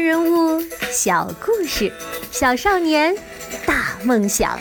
[0.00, 0.58] 人物
[0.90, 1.92] 小故事，
[2.32, 3.14] 小少年
[3.66, 4.58] 大梦想。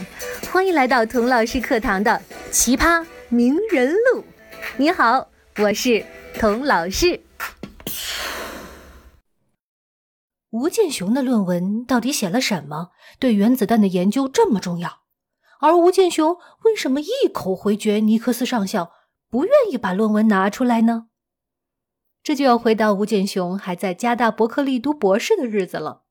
[0.51, 2.11] 欢迎来到童老师课堂的
[2.51, 4.21] 《奇葩名人录》。
[4.75, 5.29] 你好，
[5.59, 6.05] 我是
[6.37, 7.21] 童老师。
[10.49, 12.89] 吴健雄的论文到底写了什么？
[13.17, 15.03] 对原子弹的研究这么重要？
[15.61, 18.91] 而吴健雄为什么一口回绝尼克斯上校，
[19.29, 21.05] 不愿意把论文拿出来呢？
[22.29, 26.03] 这就要回到吴健雄还在加大伯克利读博士的日子了。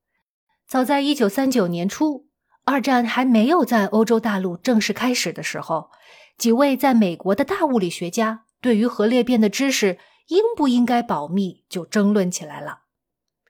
[0.66, 2.26] 早在一九三九年初，
[2.64, 5.90] 二战还没有在欧洲大陆正式开始的时候，
[6.36, 12.80] 几位在美国的大物理学家对于核裂变的知识应不应该保密就争论起来了。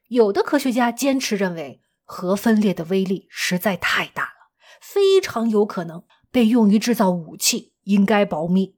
[0.08, 4.50] 有的科学家坚持认为，核分裂的威力实在太大了，
[4.82, 8.76] 非常有可能被用于制造武器，应该保密。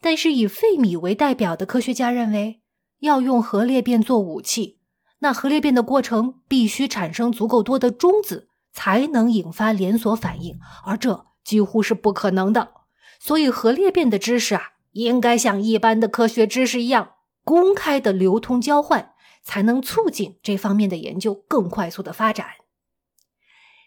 [0.00, 2.62] 但是以费米为代表的科学家认为，
[3.06, 4.78] 要用核裂变做武器，
[5.20, 12.72] 那核裂变的过程必须产生足够多的中子，才能引发连锁反应，而这几乎是不可能的。
[13.18, 22.46] 所以，核裂变的知识啊，应该像一般的科学知识一样公开的流通交换，才能促进这方面的研究更快速的发展。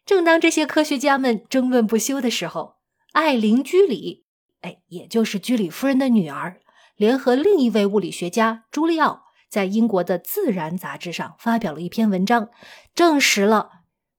[0.05, 2.77] 正当这些科学家们争论不休的时候，
[3.11, 4.25] 艾琳·居里，
[4.61, 6.59] 哎，也就是居里夫人的女儿。
[6.99, 12.49] 联合另一位物理学家朱利奥，在英国的《自然》杂志上发表了一篇文章，
[12.93, 13.69] 证实了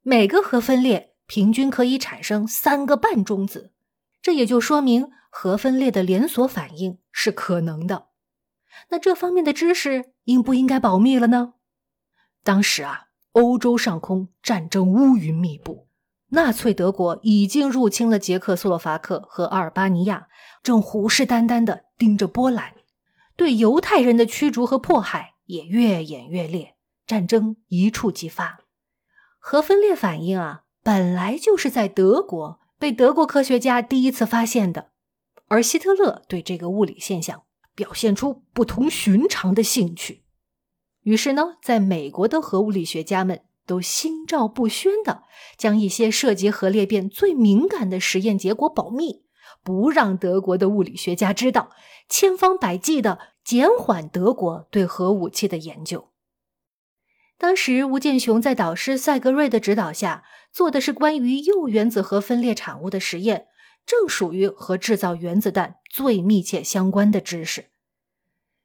[0.00, 3.74] 每个核分裂平均可以产生三个半中子，
[4.22, 8.06] 这也就说明核分裂的连锁反应是可能的。
[8.88, 11.52] 那这方面的知识应不应该保密了呢？
[12.42, 15.89] 当时啊，欧洲上空战争乌云密布，
[16.30, 20.28] 纳粹德国已经入侵了捷克斯洛伐克和阿尔巴尼亚。
[20.62, 22.74] 正虎视眈眈地盯着波兰，
[23.34, 26.74] 对犹太人的驱逐和迫害也越演越烈，
[27.06, 28.60] 战争一触即发。
[29.38, 34.90] 核分裂反应啊，本来就是在德国被德国科学家第一次发现的，
[35.48, 37.44] 而希特勒对这个物理现象
[37.74, 40.24] 表现出不同寻常的兴趣。
[41.04, 45.22] 于是呢，在美国的核物理学家们都心照不宣的
[45.56, 49.22] 将一些涉及核裂变最敏感的实验结果保密。
[49.62, 51.70] 不让德国的物理学家知道，
[52.08, 56.08] 千方百计的减缓德国对核武器的研究。
[57.38, 63.46] 当时，吴健雄在导师赛格瑞的指导下做的是关于铀原子核分裂产物的实验，
[63.86, 67.66] 正属于和制造原子弹最密切相关的知识。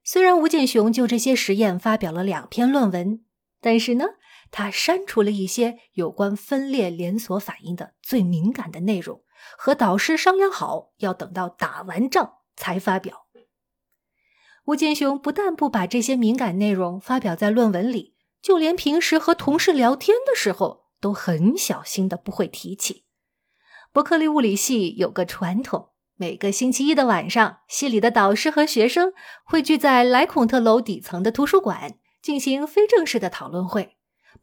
[0.03, 3.21] 虽然吴健雄就这些实验发表了两篇论文，
[3.59, 4.05] 但是呢，
[4.51, 9.21] 他删除了一些有关分裂连锁反应的最敏感的内容。
[9.57, 13.27] 和导师商量好，要等到打完仗才发表。
[14.65, 23.05] 吴健雄不但不把这些敏感内容发表在论文里，就连平时和同事聊天的时候都很小心的不会提起。
[23.93, 29.13] 伯克利物理系有个传统，每个星期一的晚上，系里的导师和学生
[29.45, 33.94] 会聚在莱孔特楼底层的图书馆进行非正式的讨论会，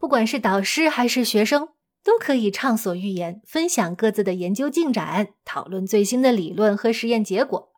[0.02, 1.68] 不管是导师还是学生。
[2.04, 7.70] 都可以畅所欲言，分享各自的研究进展，讨论最新的理论和实验结果。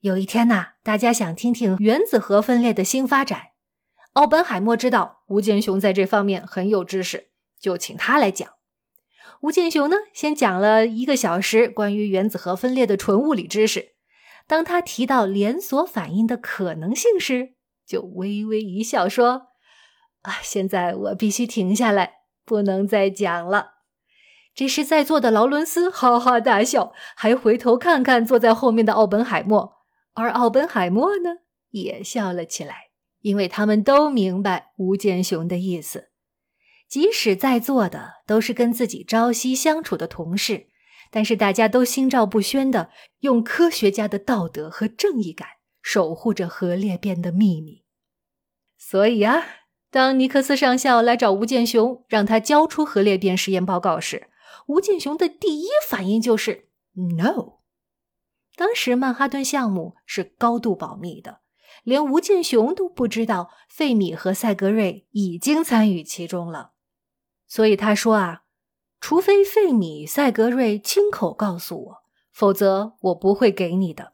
[0.00, 3.48] 有一天呐，大家想听听原子核分裂的新发展。
[4.14, 8.48] 奥本海默知道吴健雄在这方面很有知识，就请他来讲。
[9.42, 13.90] 吴健雄呢，先讲了一个小时关于原子核分裂的纯物理知识。
[14.46, 17.52] 当他提到连锁反应的可能性时，
[17.86, 19.48] 就微微一笑说
[20.24, 23.76] ：“啊，现在我必须停下来。”不能再讲了。
[24.54, 29.78] 这时，在座的劳伦斯哈哈大笑，还回头看看坐在后面的奥本海默，
[30.12, 31.36] 而奥本海默呢，
[31.70, 32.90] 也笑了起来，
[33.22, 36.10] 因为他们都明白吴健雄的意思。
[36.86, 40.66] 即使在座的都是跟自己朝夕相处的同事，
[41.10, 45.48] 但是大家都心照不宣的用科学家的道德和正义感
[45.80, 47.84] 守护着核裂变的秘密。
[48.76, 49.63] 所以啊。
[49.94, 54.28] 当尼克斯上校来找吴健雄，让他交出核裂变实验报告时，
[54.66, 57.60] 吴健雄的第一反应就是 “no”。
[58.56, 61.42] 当时曼哈顿项目是高度保密的，
[61.84, 66.72] 连吴健雄都不知道费米和赛格瑞已经参与其中了。
[67.46, 68.42] 所以他说：“啊，
[69.00, 71.96] 除非费米、赛格瑞亲口告诉我，
[72.32, 74.13] 否则我不会给你的。”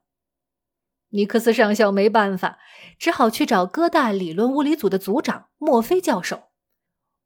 [1.10, 2.58] 尼克斯上校没办法，
[2.98, 6.44] 只好去找哥大理论物理组的组长墨菲教授。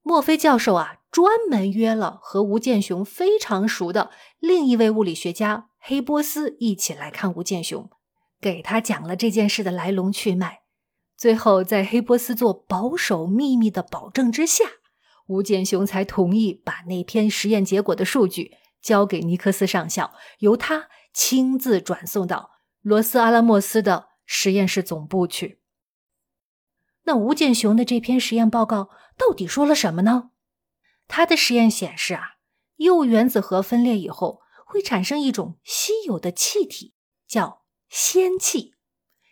[0.02, 7.88] 墨菲教授啊，专门约了和吴健雄非常熟的另一位物理学家黑波斯一起来看吴健雄，
[8.40, 10.60] 给他讲了这件事的来龙去脉。
[11.16, 14.64] 最后，在黑波斯做保守秘密的保证之下，
[15.28, 18.52] 吴健雄才同意把那篇实验结果的数据
[18.82, 22.50] 交给尼克斯上校，由他亲自转送到
[22.84, 25.58] 罗斯阿拉莫斯的实验室总部去。
[27.04, 30.32] 那吴健雄的这篇实验报告到底说了什么呢？
[31.08, 32.36] 他的实验显示啊，
[32.76, 36.92] 铀原子核分裂以后会产生一种稀有的气体，
[37.26, 38.74] 叫氙气。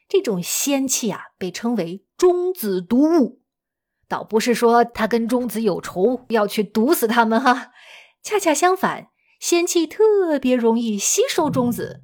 [0.08, 3.42] 这种氙气啊，被称为中子毒物。
[4.08, 7.70] 倒不是说他跟中子有仇，要去毒死他们哈。
[8.22, 9.08] 恰恰相反，
[9.38, 12.02] 氙气特别容易吸收中子，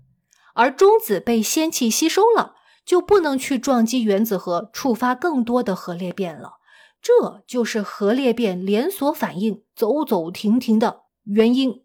[0.59, 6.55] 而中子被氙气吸收了，就不能去撞击原子核，触发更多的核裂变了。
[7.01, 11.85] 这就是核裂变连锁反应走走停停的原因。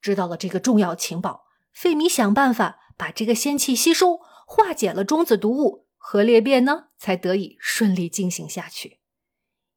[0.00, 1.42] 知道了这个重要情报，
[1.74, 9.00] 费米想办法把这个氙气吸收，化解了中子毒物，核裂变呢才得以顺利进行下去。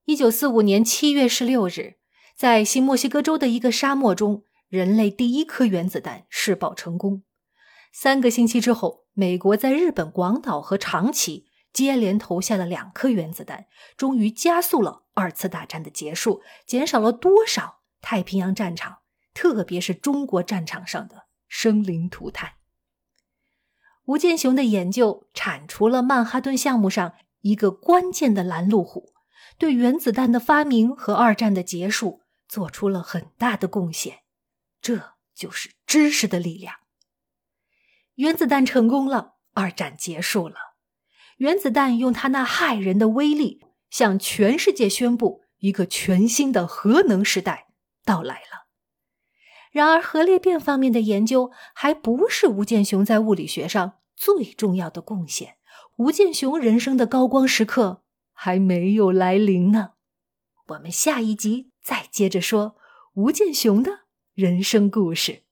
[0.05, 1.95] 一九四五年七月十六日，
[2.37, 7.23] 在新墨西哥州的一个沙漠中，人类第一颗原子弹试爆成功。
[7.97, 18.97] 三个星期之后，美国在日本广岛和长崎接连投下了两颗原子弹，终于加速了二次大战的结束，减少了多少太平洋战场，
[19.33, 22.55] 特别是中国战场上的生灵涂炭。
[24.07, 29.13] 吴健雄的研究铲除了曼哈顿项目上一个关键的拦路虎。
[29.57, 34.23] 对原子弹的发明和二战的结束做出了很大的贡献，
[34.81, 36.75] 这就是知识的力量。
[38.15, 40.55] 原子弹成功了，二战结束了。
[41.37, 47.67] 原子弹用它那骇人的威力，向全世界宣布一个全新的核能时代
[48.03, 48.67] 到来了。
[49.71, 55.55] 然而，核裂变方面的研究还不是吴健雄在物理学上最重要的贡献。
[55.97, 58.01] 吴健雄人生的高光时刻。
[58.37, 59.91] 还没有来临呢，
[60.67, 62.75] 我们下一集再接着说
[63.13, 64.01] 吴建雄的
[64.33, 65.44] 人生故事。